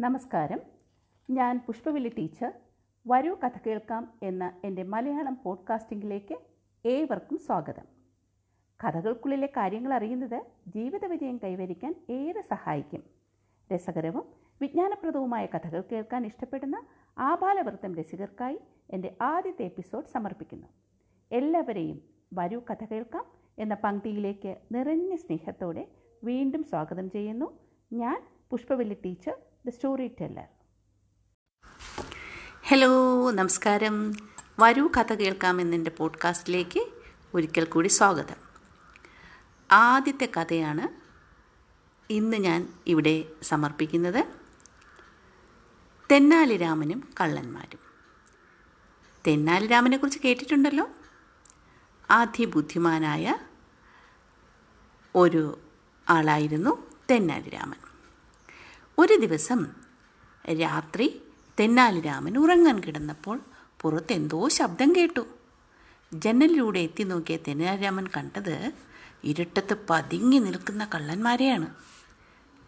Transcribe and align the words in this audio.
നമസ്കാരം. 0.00 0.60
ഞാൻ 1.30 1.64
പുഷ്പവില്ലി 1.66 2.08
ടീച്ചർ. 2.08 2.52
വരൂ 3.06 3.34
കഥ 3.34 3.58
കേൾക്കാം 3.66 4.18
എന്ന 4.22 4.60
എന്റെ 4.64 4.82
മലയാളം 4.82 5.38
പോഡ്കാസ്റ്റിംഗിലേക്ക് 5.44 6.38
ഏവർക്കും 6.86 7.38
സ്വാഗതം. 7.38 7.82
കഥകൾക്കുള്ളിലെ 8.84 9.46
കാര്യങ്ങൾ 9.46 9.94
അറിയുന്നത് 9.94 10.44
ജീവിത 10.68 11.04
വിജയം 11.04 11.40
കൈവരിക്കാൻ 11.44 11.94
ഏറെ 12.10 12.40
സഹായിക്കും. 12.40 13.04
രസകരവും 13.74 14.24
വിജ്ഞാനപ്രദവുമായ 14.60 15.46
കഥകൾ 15.46 15.84
കേൾക്കാൻ 15.92 16.26
ഇഷ്ടപ്പെടുന്ന 16.26 16.86
ആബാലവൃത്തം 17.18 17.94
രസികർക്കായി 17.94 18.60
എന്റെ 18.90 19.16
ആദ്യത്തെ 19.20 19.62
എപ്പിസോഡ് 19.62 20.06
സമർപ്പിക്കുന്നു. 20.06 20.66
എല്ലാവരെയും 21.32 22.00
വരൂ 22.34 22.60
കഥ 22.70 22.84
കേൾക്കാം 22.84 23.26
എന്ന 23.58 23.74
പങ്ക്തിയിലേക്ക് 23.74 24.56
നിറഞ്ഞ 24.72 25.16
സ്നേഹത്തോടെ 25.16 25.88
വീണ്ടും 26.24 26.64
സ്വാഗതം 26.64 27.10
ചെയ്യുന്നു 27.10 27.58
ഞാൻ 27.92 28.22
Pushpavalli 28.50 28.94
teacher. 29.04 29.36
The 29.66 29.70
storyteller. 30.20 30.46
Hello 32.68 33.30
നമസ്കാരം. 33.30 34.12
വരൂ 34.58 34.88
കഥ 34.88 35.12
കേൾക്കാം 35.12 35.60
എന്നെന്റെ 35.60 35.90
പോഡ്കാസ്റ്റിലേക്ക് 35.90 36.86
ഒരിക്കൽ 37.34 37.64
കൂടി 37.64 37.88
സ്വാഗതം. 37.88 38.36
ആദ്യത്തെ 39.70 40.28
കഥയാണ് 40.36 40.88
ഇന്ന് 42.12 42.36
ഞാൻ 42.36 42.68
ഇവിടെ 42.86 43.24
സമർപ്പിക്കുന്നത് 43.42 44.24
തെന്നാലിരാമനും 46.10 47.08
കള്ളന്മാരും. 47.20 47.78
തെന്നാലിരാമനെക്കുറിച്ച് 49.26 50.20
കേട്ടിട്ടുണ്ടല്ലോ? 50.24 50.88
അതിബുദ്ധിമാനായ 52.10 53.36
ഒരു 55.14 55.58
ആളായിരുന്നു 56.08 56.90
തെന്നാലിരാമൻ. 57.10 57.87
ഒരു 58.98 59.14
ദിവസം 59.14 59.66
രാത്രി 60.60 61.22
തെന്നാലിരാമൻ 61.60 62.38
ഉറങ്ങാൻ 62.38 62.80
കിടന്നപ്പോൾ 62.80 63.40
പുറത്തെന്തോ 63.80 64.48
ശബ്ദം 64.48 64.96
കേട്ടു. 64.96 65.26
ജനലിലൂടെ 66.14 66.80
എത്തി 66.80 67.02
നോക്കിയ 67.02 67.36
തെന്നാലിരാമൻ 67.36 68.06
കണ്ടത് 68.06 68.72
ഇരുട്ടത്ത് 69.24 69.86
പതുങ്ങി 69.90 70.38
നിൽക്കുന്ന 70.38 70.88
കള്ളന്മാരെയാണ്. 70.94 71.74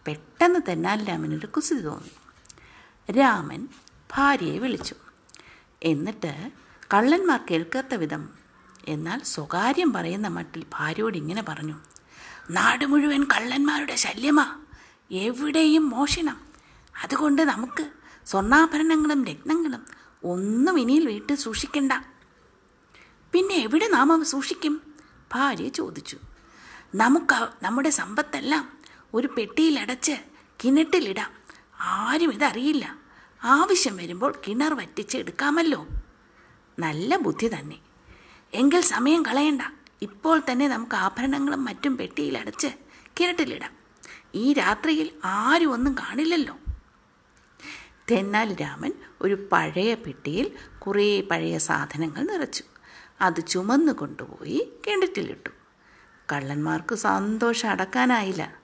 പെട്ടെന്ന് 0.07 0.59
തെന്നാലിരാമനൊരു 0.67 1.47
കുസൃതി 1.47 1.81
തോന്നി. 1.81 3.11
രാമൻ 3.11 3.67
ഭാര്യയെ 4.13 4.57
വിളിച്ചു. 4.57 4.95
എന്നിട്ട് 5.83 6.51
കള്ളന്മാർ 6.93 7.39
കേൾക്കാത്ത 7.51 7.95
വിധം 7.95 8.29
എന്നാൽ 8.87 9.21
സ്വകാര്യം 9.23 9.93
പറയുന്ന 9.93 10.27
മട്ടിൽ 10.27 10.65
ഭാര്യയോട് 10.73 11.17
ഇങ്ങനെ 11.17 11.43
പറഞ്ഞു 11.43 11.75
നാട് 12.51 12.85
മുഴുവൻ 12.85 13.23
കള്ളന്മാരുടെ 13.23 13.95
ശല്യമാ. 13.95 14.60
എവിടെയും 15.11 15.89
മോഷണം. 15.89 16.41
അതുകൊണ്ട് 17.03 17.41
നമുക്ക് 17.41 17.89
സ്വർണാഭരണങ്ങളും 18.27 19.25
രത്നങ്ങളും 19.25 19.85
ഒന്നും 20.23 20.79
ഇനിയിൽ 20.79 21.07
വീട്ടിൽ 21.07 21.35
സൂക്ഷിക്കണ്ട. 21.35 21.91
പിന്നെ 23.33 23.55
എവിടെ 23.55 23.87
നാം 23.87 24.25
സൂക്ഷിക്കും? 24.25 24.81
ഭാര്യ 25.33 25.67
ചോദിച്ചു. 25.67 26.17
നമുക്ക് 26.95 27.49
നമ്മുടെ 27.63 27.89
സമ്പത്തെല്ലാം 27.89 28.77
ഒരു 29.13 29.27
പെട്ടിയിലടച്ച് 29.27 30.11
കിണറ്റിലിടാം. 30.63 31.31
ആരും 31.79 32.33
ഇതറിയില്ല. 32.33 32.97
ആവശ്യം 33.43 33.97
വരുമ്പോൾ 33.97 34.35
കിണർ 34.47 34.73
വറ്റിച്ച് 34.73 35.17
എടുക്കാമല്ലോ. 35.17 35.87
നല്ല 36.79 37.17
ബുദ്ധി 37.17 37.47
തന്നെ. 37.47 37.79
എങ്കിൽ 38.53 38.81
സമയം 38.81 39.25
കളയണ്ട. 39.25 39.61
ഇപ്പോൾ 40.01 40.41
തന്നെ 40.51 40.67
നമുക്ക് 40.67 40.95
ആഭരണങ്ങളും 40.95 41.65
മറ്റും 41.65 41.97
പെട്ടിയിലടച്ച് 41.97 42.67
കിണറ്റിലിടാം. 43.19 43.80
ഈ 44.35 44.53
രാത്രിയിൽ 44.53 45.11
ആരും 45.25 45.73
ഒന്നും 45.73 45.93
കാണില്ലല്ലോ. 45.93 46.57
തെന്നാലി 48.11 48.53
രാമൻ 48.53 48.93
ഒരു 49.21 49.47
പഴയ 49.51 49.93
പെട്ടിയിൽ 49.93 50.51
കുറേ 50.79 51.21
പഴയ 51.21 51.57
സാധനങ്ങൾ 51.57 52.23
നിറച്ചു. 52.23 52.63
അത് 53.21 53.47
ചുമന്നു 53.47 53.93
കൊണ്ടുപോയി 53.93 54.71
കിണറ്റിലിട്ടു. 54.87 55.49
കള്ളന്മാർക്ക് 56.31 56.95
സന്തോഷം 56.95 57.69
അടക്കാനായില്ല. 57.69 58.61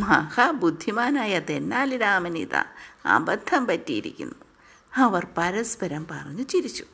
മഹാബുദ്ധിമാനായ 0.00 1.38
തെന്നാലി 1.38 1.96
രാമൻ 1.96 2.38
ഇതാ 2.38 2.64
അബദ്ധം 3.06 3.66
പറ്റിയിരിക്കുന്നു. 3.66 4.34
അവർ 4.96 5.26
പരസ്പരം 5.38 6.06
പറഞ്ഞു 6.10 6.42
ചിരിച്ചു. 6.42 6.84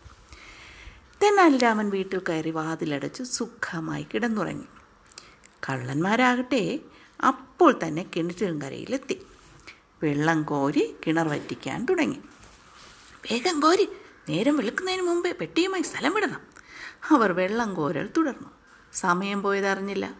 തെന്നാലി 1.22 1.58
രാമൻ 1.58 1.90
വീട്ടിൽ 1.90 2.20
കയറി 2.28 2.50
വാതിലടച്ച് 2.50 3.22
സുഖമായി 3.22 4.06
കിടന്നുറങ്ങി. 4.14 4.64
കള്ളന്മാരാകട്ടെ 5.70 6.80
അപ്പോൾ 7.24 7.78
തന്നെ 7.86 8.06
കിണറ്റിൻകരയിലെത്തി 8.16 9.26
വെള്ളം 10.02 10.42
കോരി 10.42 10.94
കിണർ 11.06 11.28
വറ്റിക്കാൻ 11.28 11.84
തുടങ്ങി. 11.84 12.16
വേഗം 13.30 13.60
കോരി 13.60 13.88
നേരം 14.28 14.56
വെളുക്കുന്നതിന് 14.56 15.02
മുമ്പേ 15.02 15.32
പെട്ടിയുമായി 15.32 15.82
സ്ഥലം 15.82 16.14
വിടണം. 16.14 16.40
അവർ 17.10 17.32
വെള്ളം 17.32 17.74
കോരൽ 17.74 18.10
തുടർന്നു. 18.16 18.50
സമയം 18.92 19.42
പോയതറിഞ്ഞില്ല 19.42 20.14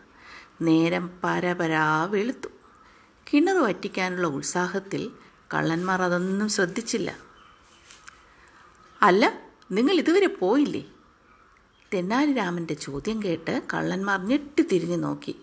നേരം 0.63 1.11
പരപരാ 1.25 2.05
വെളുത്തു. 2.05 2.49
കിണർ 3.33 3.57
വറ്റിക്കാനുള്ള 3.57 4.27
ഉത്സാഹത്തിൽ 4.27 5.11
കള്ളന്മാർ 5.55 6.03
അതൊന്നും 6.03 6.49
ശ്രദ്ധിച്ചില്ല. 6.49 7.19
അല്ല 9.03 9.41
നിങ്ങൾ 9.73 9.95
ഇതുവരെ 9.95 10.27
പോയില്ലേ? 10.27 10.87
തെന്നാലി 11.95 12.33
രാമന്റെ 12.33 12.75
ചോദ്യം 12.75 13.23
കേട്ട് 13.23 13.63
കള്ളന്മാർ 13.75 14.21
ഞെട്ടി 14.21 14.63
തിരിഞ്ഞു 14.63 14.97
നോക്കി. 14.97 15.37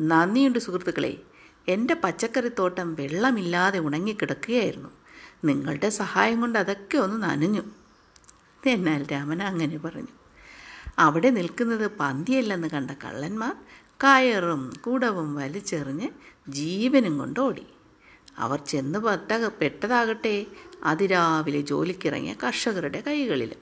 നന്ദിയുണ്ട് 0.00 0.58
സുഹൃത്തുക്കളെ. 0.58 1.22
എന്റെ 1.68 1.94
പച്ചക്കറിത്തോട്ടം 1.94 2.94
വെള്ളമില്ലാതെ 2.94 3.78
ഉണങ്ങിക്കിടക്കുകയായിരുന്നു. 3.78 4.88
നിങ്ങളുടെ 5.44 5.88
സഹായം 5.88 6.40
കൊണ്ട് 6.40 6.58
അതൊക്കെ 6.58 6.98
ഒന്ന് 6.98 7.22
നനഞ്ഞു. 7.22 7.62
എന്നാൽ 8.66 9.06
രാമൻ 9.12 9.42
അങ്ങനെ 9.42 9.78
പറഞ്ഞു. 9.78 10.08
അവിടെ 10.98 11.30
നിൽക്കുന്നത് 11.30 11.90
പന്തിയല്ലെന്ന് 12.00 12.68
കണ്ട 12.68 12.90
കള്ളന്മാർ 12.90 13.56
കയറും 14.04 14.72
കുടവും 14.86 15.34
വലിച്ചെറിഞ്ഞ് 15.34 16.08
ജീവനും 16.48 17.18
കൊണ്ട് 17.18 17.40
ഓടി. 17.40 17.66
അവർ 18.38 18.60
ചെന്ന് 18.60 18.98
പെട്ട 18.98 19.32
പെട്ടതാകട്ടെ 19.32 20.46
അതിരാവിലെ 20.82 21.60
ജോലിക്കിറങ്ങിയ 21.60 22.34
കർഷകരുടെ 22.42 23.00
കൈകളിൽ. 23.00 23.54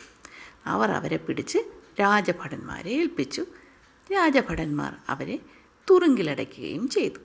അവർ 0.67 0.91
അവരെ 0.91 1.17
പിടിച്ച് 1.17 1.59
രാജഭടന്മാരെ 2.01 2.91
ഏൽപ്പിച്ചു. 2.91 3.47
രാജഭടന്മാർ 4.13 4.95
അവരെ 5.09 5.39
തുറുങ്കിലടയ്ക്കുകയും 5.91 6.89
ചെയ്തു. 6.89 7.19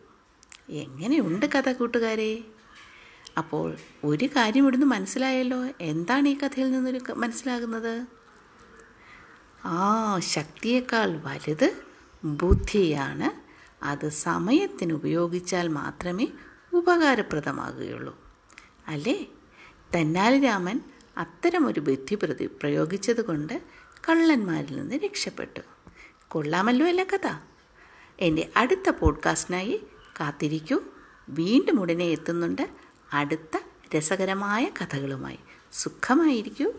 എങ്ങനെയുണ്ട് 0.70 1.46
കഥ 1.46 1.72
കൂട്ടുകാരെ? 1.72 2.44
അപ്പോൾ 3.38 3.76
ഒരു 4.04 4.26
കാര്യം 4.26 4.62
ഇവിടുന്ന് 4.62 4.86
മനസ്സിലായല്ലോ. 4.86 5.68
എന്താണ് 5.82 6.28
ഈ 6.28 6.38
കഥയിൽ 6.38 6.72
നിന്നൊരു 6.72 7.00
മനസ്സിലാകുന്നത്? 7.14 8.06
ആ 9.66 10.20
ശക്തിയേക്കാൾ 10.20 11.22
വലുത് 11.26 11.76
ബുദ്ധിയാണ്. 12.24 13.44
അത് 13.86 14.10
സമയത്തിന് 14.10 14.94
ഉപയോഗിച്ചാൽ 14.94 15.68
മാത്രമേ 15.68 16.28
ഉപകാരപ്രദമാകുകയുള്ളൂ. 16.74 18.22
അല്ലേ? 18.88 19.26
തന്നാലി 19.96 20.40
രാമൻ 20.40 20.80
അത്തരമൊരു 21.18 21.80
ബുദ്ധി 21.80 22.16
പ്രതി 22.16 22.46
പ്രയോഗിച്ചതുകൊണ്ട് 22.46 23.62
കള്ളന്മാരിൽ 24.10 24.80
നിന്ന് 24.80 24.96
രക്ഷപ്പെട്ടു. 24.96 25.60
കൊള്ളാമല്ലോ 26.28 26.88
അല്ല 26.88 27.04
കഥ. 27.04 27.53
എന്റെ 28.20 28.50
അടുത്ത 28.56 28.90
പോഡ്കാസ്റ്റിനായി 28.90 29.84
കാത്തിരിക്കൂ. 30.20 30.82
വീണ്ടും 31.30 31.82
ഉടനെ 31.82 32.04
എത്തുന്നുണ്ട് 32.04 32.70
അടുത്ത 33.14 33.60
രസകരമായ 33.98 34.70
കഥകളുമായി. 34.82 35.40
സുഖമായിരിക്കൂ. 35.74 36.74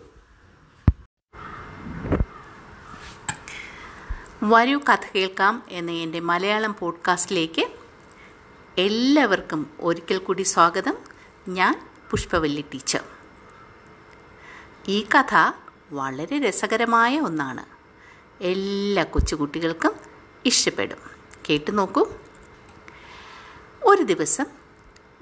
വരൂ 4.43 4.79
കഥ 4.79 4.99
കേൾക്കാം 5.15 5.63
എന്ന 5.69 5.91
എന്റെ 5.91 6.21
മലയാളം 6.21 6.77
പോഡ്കാസ്റ്റിലേക്ക് 6.79 7.71
എല്ലാവർക്കും 8.79 9.71
ഒരിക്കൽ 9.81 10.19
കൂടി 10.19 10.43
സ്വാഗതം. 10.43 10.95
ഞാൻ 11.49 11.89
പുഷ്പവല്ലി 12.11 12.65
ടീച്ചർ. 12.75 13.05
ഈ 14.89 15.07
കഥ 15.19 15.53
വളരെ 15.93 16.49
രസകരമായ 16.49 17.21
ഒന്നാണ്. 17.21 17.65
എല്ലാ 18.43 19.05
കൊച്ചുകുട്ടികൾക്കും 19.05 19.93
ഇഷ്ടപ്പെടും. 20.45 21.14
കേട്ടു 21.51 21.71
നോക്കൂ. 21.71 22.07
ഒരു 23.85 24.03
ദിവസം 24.03 24.45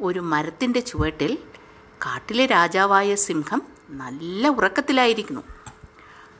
ഒരു 0.00 0.20
മരത്തിന്റെ 0.20 0.80
ചുവട്ടിൽ 0.80 1.38
കാട്ടിലെ 2.06 2.46
രാജാവായ 2.46 3.14
സിംഹം 3.14 3.62
നല്ല 3.90 4.48
ഉറക്കത്തിലായിരിക്കുന്നു. 4.48 5.42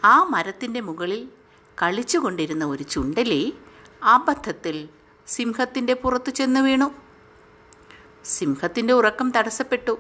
ആ 0.05 0.23
മരത്തിന്റെ 0.23 0.81
മുകളിൽ 0.81 1.29
കളിച്ചുകൊണ്ടിരുന്ന 1.82 2.64
ഒരു 2.64 2.82
ചുണ്ടലി 2.82 3.55
അബദ്ധത്തിൽ 4.02 4.88
സിംഹത്തിന്റെ 5.26 5.94
പുറത്തു 5.94 6.31
ചെന്ന് 6.31 6.61
വീണു. 6.61 6.94
സിംഹത്തിന്റെ 8.25 8.94
ഉറക്കം 8.94 9.32
തടസ്സപ്പെട്ടു. 9.37 9.99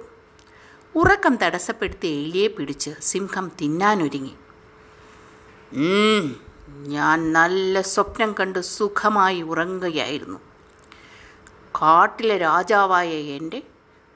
ഉറക്കം 0.94 1.36
തടസ്സപ്പെടുത്തി 1.36 2.06
എലിയെ 2.06 2.48
പിടിച്ച് 2.48 2.90
സിംഹം 3.00 3.52
തിന്നാനൊരുങ്ങി. 3.60 4.34
ഞാൻ 6.72 7.32
നല്ല 7.32 7.80
സ്വപ്നം 7.80 8.32
കണ്ട് 8.32 8.58
സുഖമായി 8.58 9.42
ഉറങ്ങുകയായിരുന്നു. 9.42 10.38
കാട്ടിലെ 11.80 12.36
രാജാവായ 12.38 13.08
എന്റെ 13.08 13.62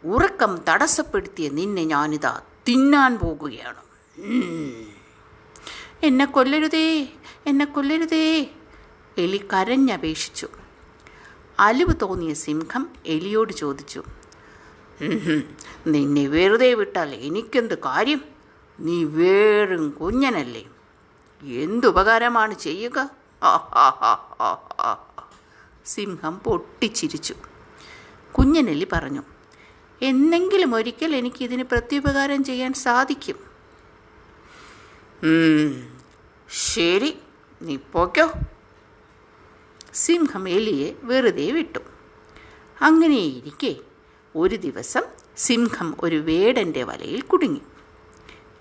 ഉറക്കം 0.05 0.53
തടസ്സപ്പെടുത്തിയ 0.69 1.49
നിന്നെ 1.49 1.85
ഞാനിതാ 1.85 2.41
തിന്നാൻ 2.69 3.19
പോകുകയാണ്. 3.19 3.83
എന്നെ 6.03 6.25
കൊല്ലരുതേ 6.25 7.09
എന്നെ 7.47 7.65
കൊല്ലരുതേ 7.65 8.51
എലി 9.19 9.41
കരഞ്ഞപേക്ഷിച്ചു. 9.53 10.49
അലിവ് 11.61 11.95
തോന്നിയ 12.03 12.33
സിംഹം 12.35 12.89
എലിയോട് 13.07 13.53
ചോദിച്ചു 13.53 14.03
നിന്നെ 15.87 16.27
വെറുതെ 16.27 16.75
വിട്ടാൽ 16.75 17.15
എനിക്കെന്ത് 17.15 17.79
കാര്യം? 17.79 18.21
നീ 18.81 19.05
വേറും 19.05 19.91
കുഞ്ഞനല്ലേ? 19.91 20.65
എന്തുപകാരമാണ് 21.43 22.59
ചെയ്യുക? 22.59 22.99
ആ, 23.43 23.49
ആ, 23.53 23.89
ആ, 24.01 24.37
ആ, 24.41 24.53
ആ." 24.81 25.29
സിംഹം 25.87 26.39
പൊട്ടിച്ചിരിച്ചു. 26.39 27.35
കുഞ്ഞനെല്ലി 28.33 28.87
പറഞ്ഞു 28.93 29.23
എന്നെങ്കിലും 30.03 30.75
ഒരിക്കൽ 30.75 31.17
എനിക്കിതിന് 31.17 31.63
പ്രത്യുപകാരം 31.63 32.45
ചെയ്യാൻ 32.45 32.73
സാധിക്കും. 32.73 33.37
"ഉം, 35.23 35.99
ശരി 36.75 37.19
നീ 37.63 37.77
പോക്കോ 37.93 38.33
സിംഹം 39.95 40.49
എലിയെ 40.49 40.93
വെറുതെ 41.03 41.51
വിട്ടു. 41.51 41.79
അങ്ങനെയിരിക്കെ 42.81 43.77
ഒരു 44.37 44.55
ദിവസം 44.55 45.03
സിംഹം 45.37 45.97
ഒരു 46.01 46.17
വേടന്റെ 46.17 46.83
വലയിൽ 46.83 47.21
കുടുങ്ങി. 47.21 47.61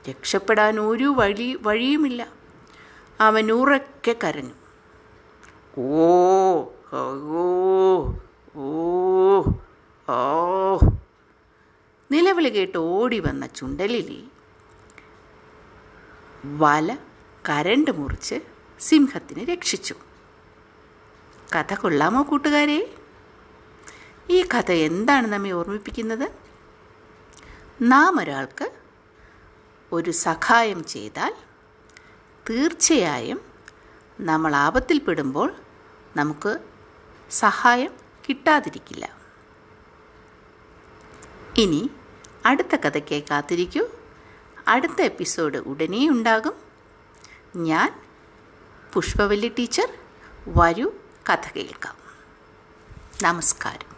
രക്ഷപ്പെടാൻ 0.10 0.80
ഒരു 0.80 1.06
വഴി 1.06 1.57
വഴിയുമില്ല. 1.62 2.44
അവൻ 3.19 3.51
ഉറക്കെ 3.51 4.15
കരഞ്ഞു. 4.23 4.53
ഓ 5.79 6.63
ഓ 6.94 8.13
ഓ 8.56 9.44
ഓ 10.09 10.77
നിലവിളി 12.12 12.50
കേട്ട് 12.50 12.77
ഓടി 12.77 13.19
വന്ന 13.19 13.45
ചുണ്ടലിലി. 13.45 14.27
വല 16.45 16.97
കരണ്ട് 17.50 17.91
മുറിച്ച് 17.91 18.41
സിംഹത്തിനെ 18.79 19.45
രക്ഷിച്ചു. 19.45 19.95
കഥ 21.56 21.73
കൊള്ളാമോ 21.73 22.23
കൂട്ടുകാരെ? 22.23 22.95
ഈ 24.29 24.41
കഥ 24.44 24.71
എന്താണ് 24.71 25.27
നമ്മെ 25.27 25.51
ഓർമ്മിപ്പിക്കുന്നത്? 25.51 26.31
നാം 27.81 28.19
ഒരാൾക്ക് 28.19 28.71
ഒരു 29.91 30.12
സഹായം 30.12 30.85
ചെയ്താൽ 30.85 31.35
തീർച്ചയായും 32.50 33.42
നമ്മൾ 34.19 34.56
ആപത്തിൽപ്പെടുമ്പോൾ 34.56 35.56
നമുക്ക് 36.15 36.59
സഹായം 37.31 37.94
കിട്ടാതിരിക്കില്ല. 38.30 39.18
ഇനി 41.57 41.92
അടുത്ത 42.45 42.75
കഥയ്ക്ക് 42.75 43.24
കാത്തിരിക്കൂ 43.24 43.88
അടുത്ത 44.68 45.01
എപ്പിസോഡ് 45.01 45.57
ഉടനെ 45.57 46.09
ഉണ്ടാകും. 46.09 46.53
ഞാൻ 47.56 48.01
പുഷ്പവല്ലി 48.94 49.56
ടീച്ചർ 49.59 49.94
വരൂ 50.48 50.91
കഥ 51.30 51.51
കേൾക്കാം. 51.56 51.95
നമസ്കാരം. 53.24 53.94